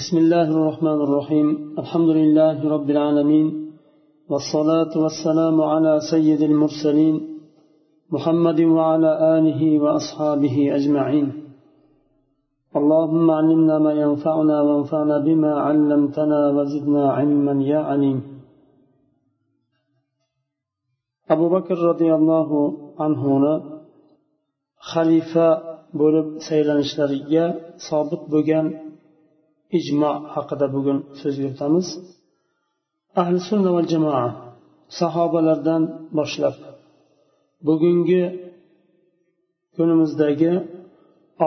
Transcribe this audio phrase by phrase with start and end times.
[0.00, 1.48] بسم الله الرحمن الرحيم.
[1.82, 3.48] الحمد لله رب العالمين.
[4.30, 7.16] والصلاة والسلام على سيد المرسلين
[8.14, 11.26] محمد وعلى آله وأصحابه أجمعين.
[12.78, 18.18] اللهم علمنا ما ينفعنا وانفعنا بما علمتنا وزدنا علما يا عليم.
[21.34, 22.50] أبو بكر رضي الله
[22.98, 23.22] عنه
[24.92, 27.44] خليفة bo'lib saylanishlariga
[27.88, 28.66] sobit bo'lgan
[29.78, 31.86] ijmo haqida bugun so'z yuritamiz.
[33.20, 34.24] Ahli sunna va jamoa
[34.98, 35.82] sahobalardan
[36.16, 36.56] boshlab
[37.66, 38.22] bugungi
[39.74, 40.52] kunimizdagi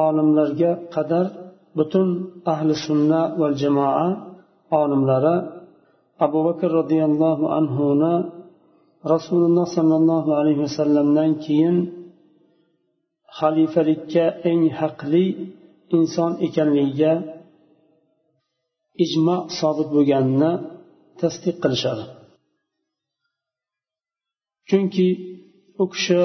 [0.05, 1.26] olimlarga qadar
[1.77, 2.08] butun
[2.53, 4.08] ahli sunna va jamoa
[4.81, 5.36] olimlari
[6.25, 8.16] abu bakr roziyallohu anhuni
[9.14, 11.75] rasululloh sollallohu alayhi vasallamdan keyin
[13.39, 15.25] xalifalikka eng haqli
[15.98, 17.12] inson ekanligiga
[19.04, 20.52] ijmo sobit bo'lganini
[21.22, 22.04] tasdiq qilishadi.
[24.70, 25.08] Chunki
[25.81, 26.22] u kishi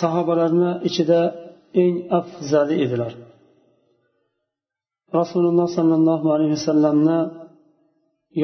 [0.00, 1.20] sahobalarni ichida
[1.82, 3.12] eng afzali edilar.
[5.18, 7.18] Rasululloh sollallohu alayhi vasallamni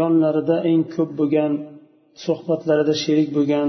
[0.00, 1.52] yonlarida eng ko'p bo'lgan
[2.24, 3.68] suhbatlarida sherik bo'lgan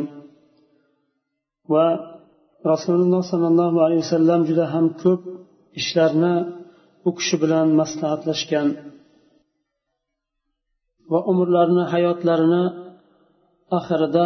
[1.73, 1.85] va
[2.71, 5.21] rasululloh sollallohu alayhi vasallam juda ham ko'p
[5.79, 6.35] ishlarni
[7.07, 8.67] u kishi bilan maslahatlashgan
[11.11, 12.63] va umrlarini hayotlarini
[13.77, 14.25] oxirida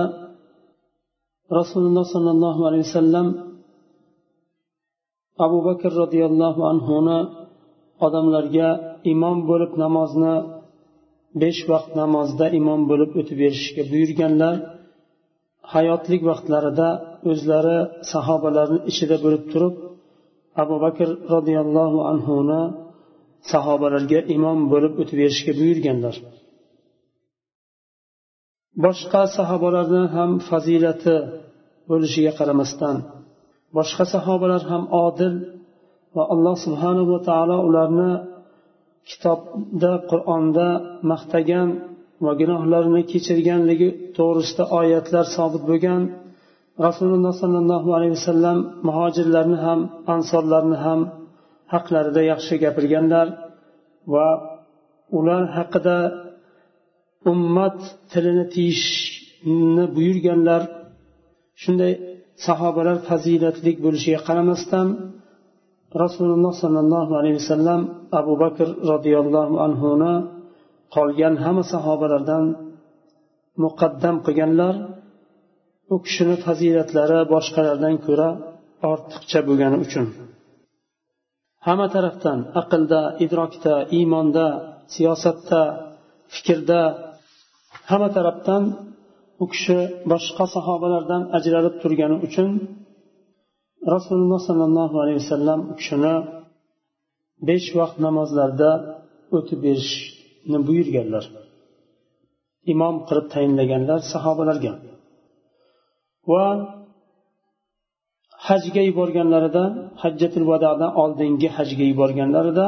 [1.59, 3.27] rasululloh sollallohu alayhi vasallam
[5.45, 7.19] abu bakr roziyallohu anhuni
[8.05, 8.69] odamlarga
[9.13, 10.35] imom bo'lib namozni
[11.41, 14.55] besh vaqt namozda imom bo'lib o'tib berishga buyurganlar
[15.73, 16.89] hayotlik vaqtlarida
[17.31, 17.77] o'zlari
[18.11, 19.75] sahobalarni ichida bo'lib turib
[20.63, 22.61] abu bakr roziyallohu anhuni
[23.51, 26.15] sahobalarga imom bo'lib o'tib berishga buyurganlar.
[28.85, 31.15] Boshqa sahobalarni ham fazilati
[31.89, 32.97] bo'lishiga qaramasdan
[33.77, 35.33] boshqa sahobalar ham odil
[36.15, 38.11] va alloh subhanava taolo ularni
[39.09, 40.67] kitobda qur'onda
[41.11, 41.67] maqtagan
[42.25, 46.01] va gunohlarini kechirganligi to'g'risida oyatlar sobit bo'lgan
[46.85, 49.79] rasululloh sollallohu alayhi vasallam muhojirlarni ham
[50.15, 50.99] ansorlarni ham
[51.73, 53.27] haqlarida yaxshi gapirganlar
[54.13, 54.27] va
[55.17, 55.97] ular haqida
[57.31, 57.79] ummat
[58.11, 60.61] tilini tiyishni buyurganlar
[61.61, 61.93] shunday
[62.45, 64.87] sahobalar fazilatli bo'lishiga qaramasdan
[66.03, 67.81] rasululloh sollallohu alayhi vasallam
[68.19, 70.13] abu bakr roziyallohu anhuni
[70.95, 72.45] qolgan hamma sahobalardan
[73.63, 74.75] muqaddam qilganlar.
[75.93, 78.29] U kishini fazilatlari boshqalardan ko'ra
[78.91, 80.05] ortiqcha bo'lgani uchun.
[81.65, 84.47] Hamma tarafdan aqlda idrokda iymonda
[84.93, 85.61] siyosatda
[86.33, 86.81] fikrda
[87.89, 88.63] hamma tarafdan
[89.43, 89.77] u kishi
[90.11, 92.49] boshqa sahobalardan ajralib turgani uchun
[93.93, 96.15] rasululloh sollallohu alayhi vasallam u kishini
[97.47, 98.69] besh vaqt namozlarda
[99.37, 101.25] o'tib berishni buyurganlar.
[102.73, 104.73] Imom qilib tayinlaganlar sahobalarga.
[106.31, 106.45] Va
[108.47, 109.63] hajga yuborganlarida
[110.01, 112.67] hajjatul vadodan oldingi hajga yuborganlarida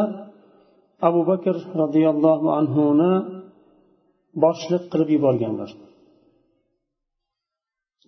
[1.07, 3.13] abu bakr roziyallohu anhuni
[4.43, 5.69] boshliq qilib yuborganlar.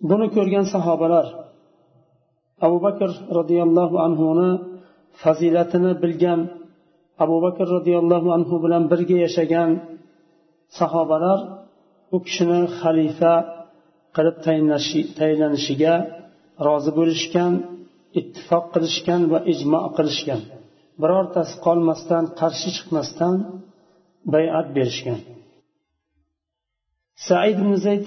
[0.08, 1.26] Buni ko'rgan sahobalar
[2.66, 4.50] abu bakr roziyallohu anhuni
[5.22, 6.40] fazilatini bilgan
[7.24, 9.70] abu bakr roziyallohu anhu bilan birga yashagan
[10.78, 11.38] sahobalar
[12.16, 13.34] u kishini xalifa
[14.16, 14.36] qilib
[15.18, 15.94] tayinlanishiga
[16.66, 17.52] rozi bo'lishgan
[18.20, 20.40] ittifoq qilishgan va ijmo qilishgan.
[21.02, 23.34] Birortasi qolmasdan qarshi chiqmasdan
[24.34, 25.20] bayat berishgan.
[27.26, 28.06] Said ibn zayd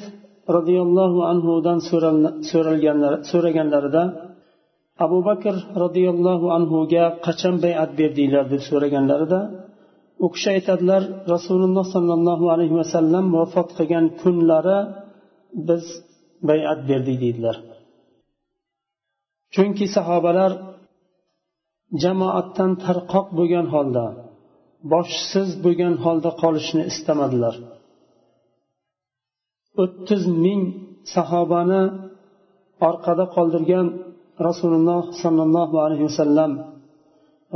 [0.55, 1.79] roziyallohu anhudan
[3.31, 4.03] so'raganlarida
[5.05, 9.39] abu bakr roziyallohu anhuga qachon bayat berdinglar deb so'raganlarida
[10.25, 11.01] u kishi aytadilar
[11.33, 14.79] rasululloh sollallohu alayhi vasallam vafot qilgan kunlari
[15.67, 15.83] biz
[16.49, 17.55] bayat berdik deydilar
[19.53, 20.51] chunki sahobalar
[22.03, 24.05] jamoatdan tarqoq bo'lgan holda
[24.93, 27.55] boshsiz bo'lgan holda qolishni istamadilar.
[29.81, 30.61] O'ttiz ming
[31.13, 31.83] sahobani
[32.89, 33.87] orqada qoldirgan
[34.47, 36.51] rasululloh sollallohu alayhi vasallam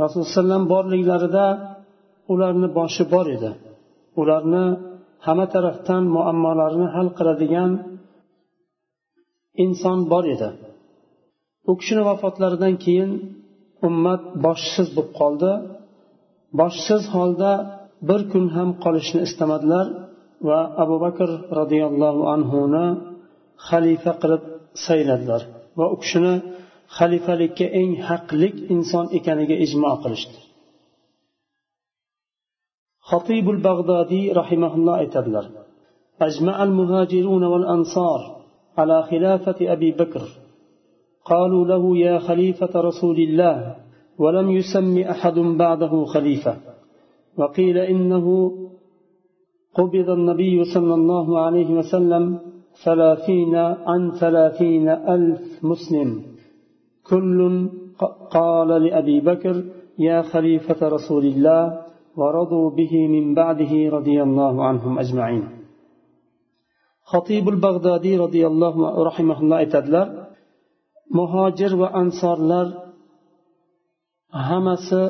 [0.02, 1.46] rasululloh borliklarida
[2.32, 3.50] ularni boshi bor edi.
[4.20, 4.64] Ularni
[5.26, 7.70] hamma tarafdan muammolarini hal qiladigan
[9.64, 10.48] inson bor edi.
[11.70, 13.10] U kishini vafotlaridan keyin
[13.88, 15.52] ummat boshsiz bo'lib qoldi.
[16.60, 17.52] Boshsiz holda
[18.08, 19.86] bir kun ham qolishni istamadilar.
[20.47, 21.29] va abu bakr
[21.59, 22.85] roziyallohu anhuni
[23.67, 24.43] xalifa qilib
[24.85, 25.41] sayladilar
[25.79, 26.33] va u kishini
[26.97, 30.39] xalifalikka eng haqlik inson ekaniga ijmo qilishdi
[33.11, 35.45] خطيب البغدادي رحمه الله aytadilar
[36.21, 38.21] أجمع المهاجرون والأنصار
[38.77, 40.21] على خلافة أبي بكر
[41.25, 43.75] قالوا له يا خليفة رسول الله
[44.17, 46.57] ولم يسم أحد بعده خليفة
[47.37, 48.25] وقيل إنه
[49.78, 52.24] قبض النبي صلى الله عليه وسلم
[52.84, 56.22] ثلاثين عن ثلاثين ألف مسلم.
[57.10, 57.68] كل
[58.30, 59.64] قال لأبي بكر
[59.98, 61.62] يا خليفة رسول الله
[62.16, 65.44] ورضوا به من بعده رضي الله عنهم أجمعين.
[67.12, 70.06] خطيب البغدادي رضي الله رحمه الله aytadilar
[71.18, 72.66] muhojir va ansorlar
[74.48, 75.02] hammasi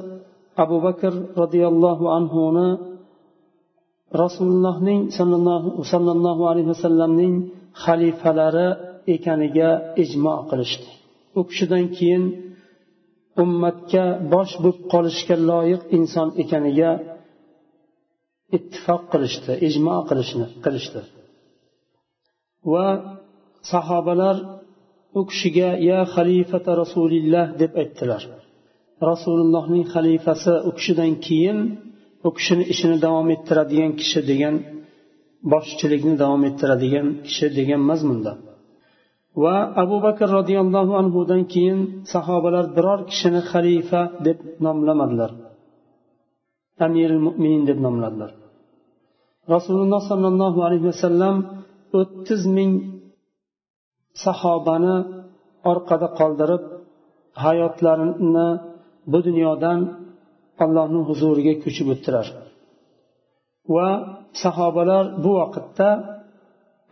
[0.62, 2.68] abu bakr roziyallohu anhuni
[4.22, 5.00] rasulullohning
[5.90, 7.34] sollallohu alayhi vasallamning
[7.84, 8.68] xalifalari
[9.14, 9.70] ekaniga
[10.02, 10.88] ijmo qilishdi.
[11.38, 12.24] U kishidan keyin
[13.42, 16.90] ummatga bosh bo'lib qolishga loyiq inson ekaniga
[18.56, 21.00] ittifoq qilishdi ijmo qilishni qilishdi.
[22.72, 22.88] Va
[23.72, 24.36] sahobalar
[25.18, 28.22] u kishiga ya xalifata rasulilloh deb aytdilar.
[29.10, 31.58] Rasulullohning xalifasi u kishidan keyin
[32.26, 34.54] u kishini ishini davom ettiradigan kishi degan
[35.52, 38.32] boshchilikni davom ettiradigan kishi degan mazmunda
[39.42, 41.80] va abu bakr roziyallohu anhudan keyin
[42.12, 45.30] sahobalar biror kishini xalifa deb nomlamadilar.
[46.86, 48.30] Amiril mo'minin deb nomladilar.
[49.54, 51.36] Rasululloh sollallohu alayhi vasallam
[52.00, 52.70] o'ttiz ming
[54.24, 54.96] sahobani
[55.70, 56.62] orqada qoldirib
[57.44, 58.48] hayotlarini
[59.12, 59.78] bu dunyodan
[60.63, 62.27] allohni huzuriga ko'chib o'tdilar
[63.75, 63.89] va
[64.43, 65.89] sahobalar bu vaqtda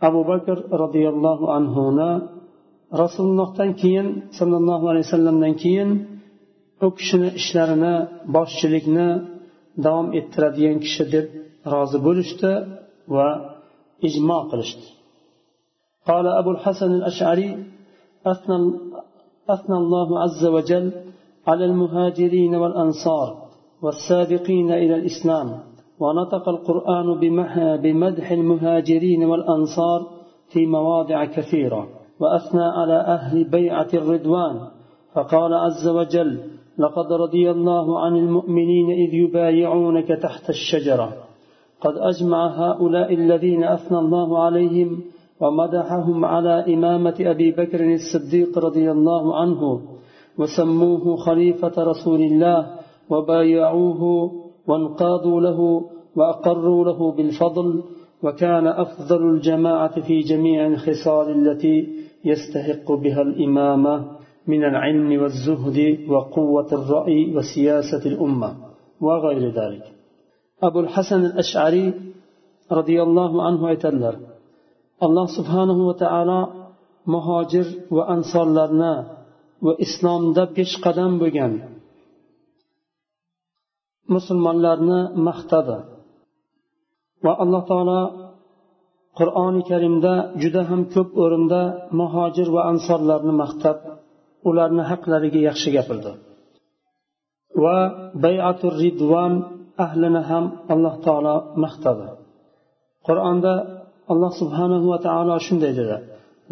[0.08, 2.10] abu bakr roziyallohu anhuni
[3.02, 4.06] rasulullohdan keyin
[4.38, 5.90] sollallohu alayhi vasallamdan keyin
[6.86, 7.94] u kishini ishlarini
[8.36, 9.08] boshchilikni
[9.84, 11.26] davom ettiradigan kishi deb
[11.72, 12.50] rozi bo'lishdi
[13.16, 13.28] va
[14.08, 14.88] ijmo qilishdi
[16.10, 17.48] قال أبو الحسن الأشعري
[18.32, 18.56] أثنى,
[19.54, 20.86] أثنى الله عز وجل
[21.48, 23.39] على المهاجرين والأنصار
[23.81, 25.59] والسابقين إلى الإسلام.
[25.99, 27.19] ونطق القرآن
[27.81, 30.07] بمدح المهاجرين والأنصار
[30.49, 31.87] في مواضع كثيرة
[32.19, 34.59] وأثنى على أهل بيعة الرضوان.
[35.13, 36.39] فقال عز وجل
[36.77, 41.13] لقد رضي الله عن المؤمنين إذ يبايعونك تحت الشجرة.
[41.81, 45.01] قد أجمع هؤلاء الذين أثنى الله عليهم
[45.41, 49.81] ومدحهم على إمامة أبي بكر الصديق رضي الله عنه
[50.37, 52.80] وسموه خليفة رسول الله
[53.11, 54.31] وبايعوه
[54.67, 55.59] وانقادوا له
[56.15, 57.83] وأقروا له بالفضل
[58.23, 61.87] وكان أفضل الجماعة في جميع الخصال التي
[62.25, 64.05] يستحق بها الإمامة
[64.47, 68.55] من العلم والزهد وقوة الرأي وسياسة الأمة
[69.01, 69.83] وغير ذلك.
[70.63, 71.93] أبو الحسن الأشعري
[72.71, 74.15] رضي الله عنه يتلر
[75.03, 76.47] الله سبحانه وتعالى
[77.07, 79.17] مهاجر وأنصار لنا
[79.61, 81.70] وإسلام دبش قدم بجن.
[84.14, 85.76] musulmonlarni maqtadi
[87.24, 88.00] va alloh taolo
[89.18, 91.62] qur'oni karimda juda ham ko'p o'rinda
[92.00, 93.76] muhojir va ansorlarni maqtab
[94.48, 96.12] ularni haqlariga yaxshi gapirdi
[97.62, 97.78] va
[98.24, 99.32] bayatur ridvon
[99.84, 100.44] ahlini ham
[100.74, 102.06] alloh taolo maqtadi
[103.08, 103.54] qur'onda
[104.12, 105.98] alloh subhanahu va taolo shunday dedi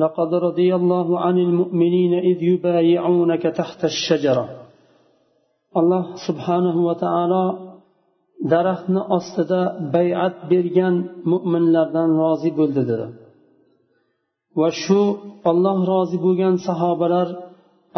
[0.04, 4.44] لقد رضي الله عن المؤمنين إذ يبايعونك تحت الشجرة
[5.77, 7.45] alloh subhanahu va taolo
[8.51, 9.61] daraxtni ostida
[9.95, 10.95] bayat bergan
[11.31, 13.07] mo'minlardan rozi bo'ldi dedi.
[14.59, 15.01] Va shu
[15.49, 17.27] olloh rozi bo'lgan sahobalar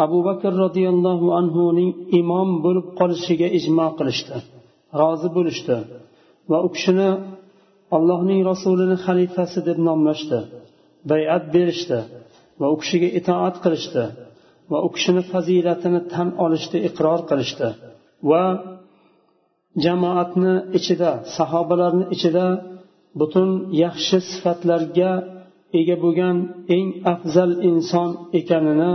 [0.04, 4.36] abu bakr roziyallohu anhuning imom bo'lib qolishiga ijmo qilishdi
[5.00, 5.76] rozi bo'lishdi
[6.50, 7.10] va u kishini
[7.96, 10.38] allohning rasulini xalifasi deb nomlashdi
[11.10, 11.98] bayat berishdi
[12.60, 14.04] va u kishiga itoat qilishdi.
[14.72, 17.68] Va u kishini fazilatini tan olishdi iqror qilishdi
[18.30, 18.44] va
[19.84, 22.46] jamoatni ichida sahobalarni ichida
[23.20, 23.48] butun
[23.84, 25.12] yaxshi sifatlarga
[25.80, 26.36] ega bo'lgan
[26.76, 28.10] eng afzal inson
[28.40, 28.92] ekanini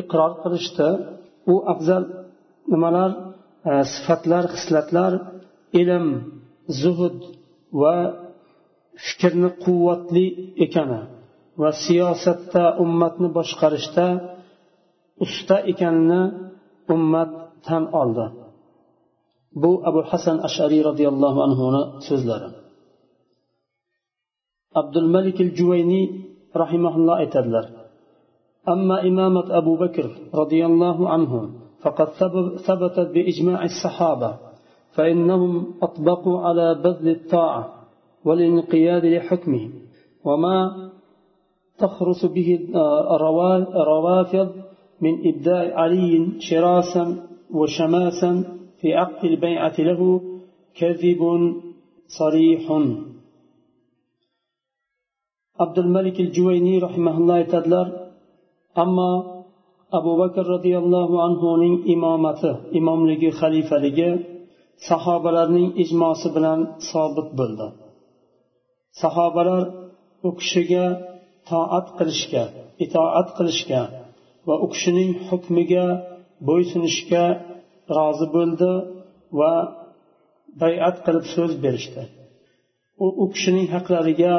[0.00, 0.88] iqror qilishdi.
[1.52, 2.02] U afzal
[2.72, 3.10] nimalar?
[3.70, 5.12] E, sifatlar xislatlar
[5.80, 6.06] ilm
[6.80, 7.18] zuhud
[7.82, 7.96] va
[9.06, 10.26] fikrni quvvatli
[10.64, 11.00] ekani
[11.60, 14.06] va siyosatda ummatni boshqarishda
[15.24, 16.20] usta ekanini
[16.94, 17.30] ummat
[17.66, 18.26] tan oldi
[19.62, 22.48] bu abu hasan ashariy roziyallohu anhuni so'zlari
[24.80, 26.04] abdul malik al juvayniy
[26.62, 27.66] rahimaulloh aytadilar
[28.68, 31.32] أما إمامة أبو بكر رضي الله عنه
[31.82, 32.08] فقد
[32.66, 34.30] ثبتت بإجماع الصحابة
[34.96, 37.74] فإنهم أطبقوا على بذل الطاعة
[38.24, 39.70] والانقياد لحكمه
[40.24, 40.56] وما
[41.78, 42.48] تخرس به
[43.82, 44.48] الروافض
[45.03, 47.05] من إبداء علي شراسا
[47.53, 48.31] وشماسا
[48.79, 50.21] في عقد البيعة له
[50.79, 51.21] كذب
[52.19, 52.63] صريح
[55.59, 57.87] عبد الملك الجويني رحمه الله تدلر
[58.77, 59.09] أما
[59.93, 61.41] أبو بكر رضي الله عنه
[61.93, 64.35] إمامته إمام لجي خليفة لجي
[64.89, 66.59] sahobalarning ijmosi bilan
[66.89, 67.67] sobit bo'ldi
[69.01, 69.63] sahobalar
[70.27, 70.85] u kishiga
[71.49, 72.43] toat qilishga
[72.85, 73.81] itoat qilishga
[74.47, 75.85] va u kishining hukmiga
[76.47, 77.25] bo'ysunishga
[77.97, 78.71] rozi bo'ldi
[79.39, 79.53] va
[80.61, 82.03] bayat qilib so'z berishdi
[83.03, 84.35] u u kishining haqlariga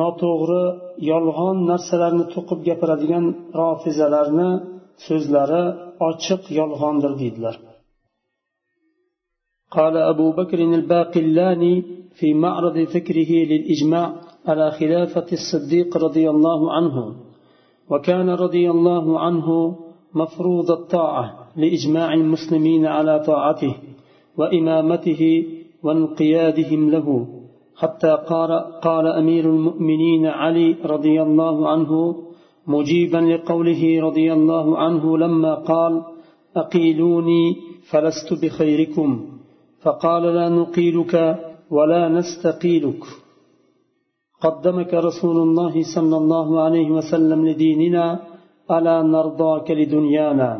[0.00, 0.64] noto'g'ri
[1.10, 3.24] yolg'on narsalarni to'qib gapiradigan
[3.60, 4.50] rofizalarni
[5.06, 5.64] so'zlari
[6.08, 7.56] ochiq yolg'ondir deydilar
[9.76, 11.74] قال أبو بكر الباقلاني
[12.18, 14.06] في معرض ذكره للإجماع
[14.48, 16.96] على خلافة الصديق رضي الله عنه
[17.89, 19.77] وكان رضي الله عنه
[20.13, 23.75] مفروض الطاعة لإجماع المسلمين على طاعته
[24.37, 25.45] وإمامته
[25.83, 27.27] وانقيادهم له
[27.75, 28.51] حتى قال,
[28.81, 32.15] قال أمير المؤمنين علي رضي الله عنه
[32.67, 36.03] مجيبا لقوله رضي الله عنه لما قال
[36.55, 37.55] أقيلوني
[37.89, 39.25] فلست بخيركم
[39.81, 41.13] فقال لا نقيلك
[41.71, 43.03] ولا نستقيلك.
[44.44, 48.06] قدمك رسول الله صلى الله عليه وسلم لديننا
[48.76, 50.50] ألا نرضاك لدنيانا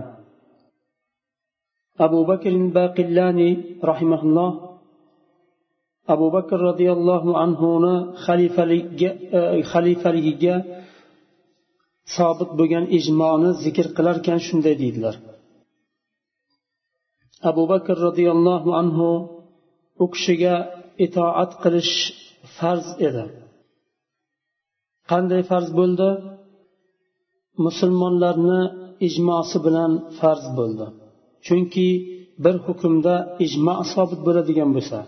[2.06, 3.50] أبو بكر الباقلاني
[3.90, 4.50] رحمه الله
[6.14, 7.61] أبو بكر رضي الله عنه
[9.72, 10.56] xalifaligiga
[12.16, 15.14] sobit bo'lgan ijmoni zikr qilarkan shunday deydilar
[17.50, 19.08] abu bakr roziyallohu anhu
[20.02, 20.54] u kishiga
[21.06, 21.94] itoat qilish
[22.56, 23.25] farz edi
[25.11, 26.09] qanday farz bo'ldi?
[27.65, 28.61] Musulmonlarni
[29.07, 30.85] ijmosi bilan farz bo'ldi.
[31.45, 31.89] Chunki
[32.43, 34.99] bir hukmda ijmo sobit bo'ladigan bo'lsa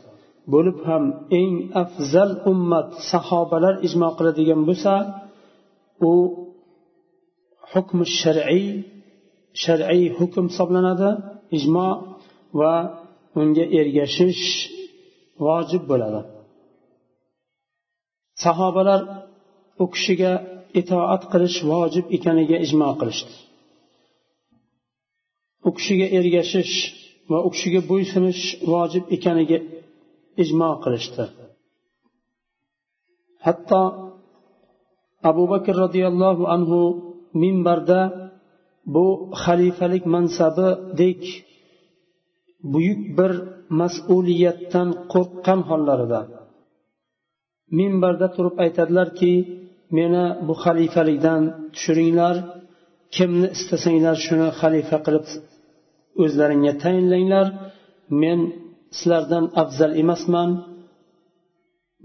[0.53, 1.03] bo'lib ham
[1.39, 1.53] eng
[1.83, 4.93] afzal ummat sahobalar ijmo qiladigan bo'lsa
[6.09, 6.11] u
[7.71, 8.65] hukmi shar'iy
[9.63, 11.09] shar'iy hukm hisoblanadi
[11.57, 11.89] ijmo
[12.59, 12.75] va
[13.41, 14.45] unga ergashish
[15.45, 16.21] vojib bo'ladi.
[18.43, 19.01] Sahobalar
[19.83, 20.31] u kishiga
[20.81, 23.33] itoat qilish vojib ekaniga ijmo qilishdi.
[25.67, 26.75] U kishiga ergashish
[27.31, 29.59] va u kishiga bo'ysunish vojib ekaniga
[30.43, 31.25] ijmo qilishdi.
[33.45, 33.81] Hatto
[35.29, 36.79] abu bakr roziyallohu anhu
[37.41, 38.01] minbarda
[38.93, 39.05] bu
[39.43, 41.21] xalifalik mansabidek
[42.73, 43.31] buyuk bir
[43.79, 46.21] mas'uliyatdan qo'rqqan hollarida
[47.79, 49.31] minbarda turib aytadilarki
[49.97, 51.41] meni bu xalifalikdan
[51.73, 52.35] tushiringlar.
[53.15, 55.25] Kimni istasanglar shuni xalifa qilib
[56.23, 57.47] o'zlaringga tayinlanglar.
[58.21, 58.39] Men
[58.97, 60.49] sizlardan afzal emasman.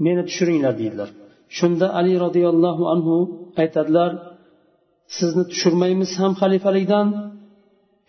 [0.04, 1.10] Meni tushiringlar deydilar.
[1.56, 3.14] Shunda ali roziyallohu anhu
[3.62, 4.10] aytadilar
[5.16, 7.06] sizni tushirmaymiz ham xalifalikdan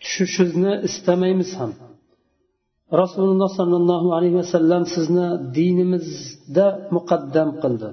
[0.02, 1.72] tushishingizni istamaymiz ham.
[3.02, 5.26] Rasululloh sollallohu alayhi vasallam sizni
[5.58, 6.66] dinimizda
[6.96, 7.88] muqaddam qildi.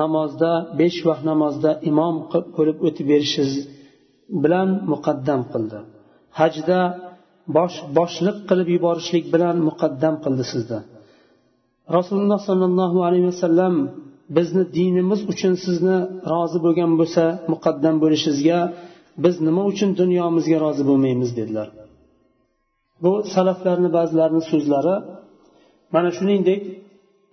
[0.00, 2.14] Namozda besh vaqt namozda imom
[2.56, 3.54] bo'lib o'tib berishingiz
[4.44, 5.78] bilan muqaddam qildi.
[6.40, 6.78] Hajda
[7.56, 10.80] bosh boshliq qilib yuborishlik bilan muqaddam qildi sizni
[11.96, 13.74] rasululloh sollallohu alayhi vasallam
[14.36, 15.96] bizni dinimiz uchun sizni
[16.32, 18.58] rozi bo'lgan bo'lsa muqaddam bo'lishingizga
[19.24, 21.68] biz nima uchun dunyomizga rozi bo'lmaymiz dedilar.
[23.02, 24.96] Bu salaflarni ba'zilarini so'zlari.
[25.94, 26.60] Mana shuningdek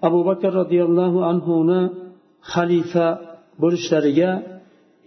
[0.08, 1.82] abu bakr roziyallohu anhuni
[2.52, 3.08] xalifa
[3.62, 4.32] bo'lishlariga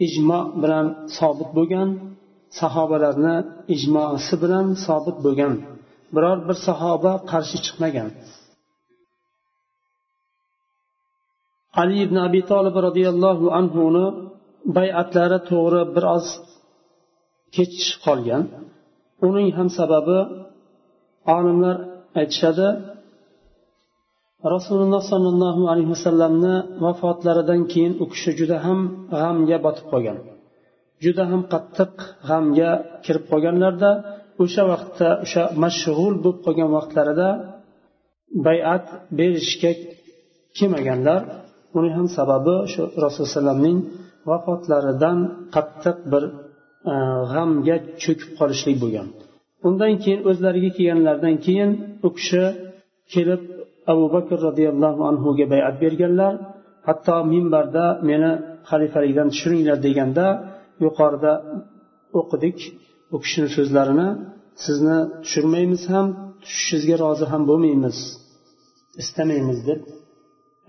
[0.06, 0.86] ijmo bilan
[1.16, 1.88] sobit bo'lgan
[2.60, 3.36] sahobalarni
[3.74, 5.54] ijmosi bilan sobit bo'lgan.
[6.14, 8.10] Biror bir sahoba qarshi chiqmagan.
[11.80, 14.06] Ali ibn abi tolib roziyallohu anhuni
[14.76, 16.26] bayatlari to'g'ri biroz
[17.56, 18.42] kech qolgan.
[19.26, 20.18] Uning ham sababi
[21.36, 21.76] olimlar
[22.20, 22.68] aytishadi
[24.54, 28.80] rasululloh sollallohu alayhi vasallamni vafotlaridan keyin u kishi juda ham
[29.20, 30.18] g'amga botib qolgan.
[31.04, 31.92] Juda ham qattiq
[32.28, 32.70] g'amga
[33.04, 33.90] kirib qolganlarda
[34.42, 37.28] o'sha vaqtda o'sha mashg'ul bo'lib qolgan vaqtlarida
[38.46, 38.84] bayat
[39.18, 39.72] berishga
[40.58, 41.20] kelmaganlar.
[41.74, 43.78] Buni ham sababi shu rasululloh alayhivasallamning
[44.30, 45.18] vafotlaridan
[45.54, 46.24] qattiq bir
[46.92, 46.94] e,
[47.32, 49.08] g'amga cho'kib qolishlik bo'lgan.
[49.68, 51.70] Undan keyin o'zlariga kelganlaridan keyin
[52.06, 52.44] u kishi
[53.14, 53.42] kelib
[53.92, 56.32] abu bakr roziyallohu anhuga bayat berganlar
[56.88, 58.30] hatto minbarda meni
[58.70, 60.26] xalifalikdan tushiringlar deganda
[60.84, 61.32] yuqorida
[62.20, 62.58] o'qidik
[63.14, 64.08] u kishini so'zlarini
[64.64, 66.06] sizni tushirmaymiz ham
[66.44, 67.96] tushishingizga rozi ham bo'lmaymiz
[69.02, 69.80] istamaymiz deb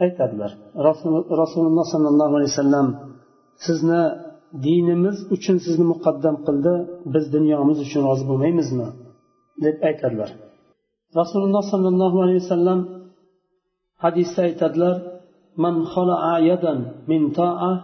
[0.05, 0.51] aytadilar.
[1.41, 2.87] Rasululloh sollallohu alayhi vasallam
[3.65, 4.03] sizni
[4.65, 6.73] dinimiz uchun sizni muqaddam qildi
[7.13, 8.87] biz dunyomiz uchun rozi bo'lmaymizmi?
[9.65, 10.29] deb aytadilar.
[11.19, 12.79] Rasululloh sollallohu alayhi vasallam
[14.02, 14.96] hadisda aytadilar
[15.64, 16.74] من خلع يدا
[17.10, 17.74] من طاعة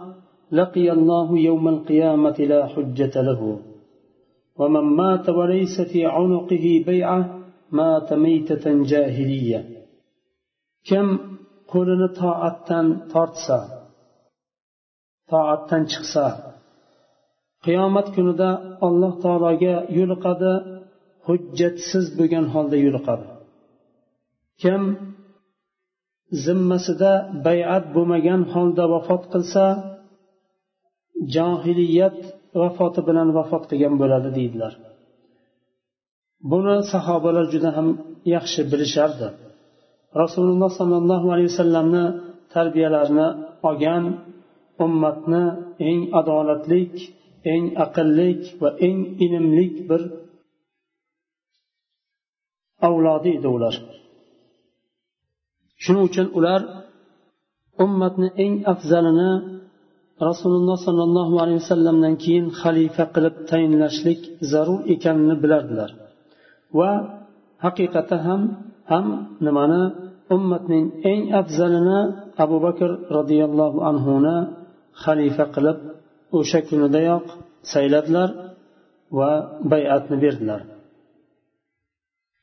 [0.51, 3.41] لقي الله يوم القيامة لا حجة له
[4.59, 7.21] ومن مات وليس في عنقه بيعة
[7.71, 9.61] مات ميتة جاهلية
[10.89, 11.07] kim
[11.71, 13.59] qo'lini toatdan tortsa
[15.31, 16.25] toatdan chiqsa
[17.65, 18.49] qiyomat kunida
[18.87, 20.53] alloh taologa yo'liqadi
[21.27, 23.25] hujjatsiz bo'lgan holda yo'liqadi
[24.61, 24.81] kim
[26.44, 27.12] zimmasida
[27.46, 29.64] bayat bo'lmagan holda vafot qilsa
[31.34, 32.18] johiliyat
[32.60, 34.72] vafoti bilan vafot qilgan bo'ladi deydilar.
[36.50, 37.88] Buni sahobalar juda ham
[38.34, 39.28] yaxshi bilishardi.
[40.22, 42.04] Rasululloh sollallohu alayhi vasallamni
[42.54, 43.28] tarbiyalarini
[43.68, 44.04] olgan
[44.84, 45.44] ummatni
[45.88, 46.94] eng adolatlik
[47.52, 50.02] eng aqllik va eng ilmlik bir
[52.88, 53.74] avlodi edi ular.
[55.82, 56.60] Shuning uchun ular
[57.84, 59.30] ummatni eng afzalini
[60.28, 64.20] rasululloh sollallohu alayhi vasallamdan keyin xalifa qilib tayinlashlik
[64.50, 65.90] zarur ekanini bilardilar.
[66.78, 66.90] Va
[67.64, 68.42] haqiqatda ham
[68.90, 69.06] ham
[69.46, 69.82] nimani
[70.36, 72.00] ummatning eng afzalini
[72.44, 74.36] abu bakr roziyallohu anhuni
[75.02, 75.78] xalifa qilib
[76.38, 77.26] o'sha kunidayoq
[77.72, 78.28] sayladilar
[79.18, 79.30] va
[79.72, 80.60] bayatni berdilar.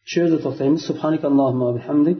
[0.09, 0.81] Shu yerda to'xtaymiz.
[0.89, 2.19] Subhanak allohumma bihamdik.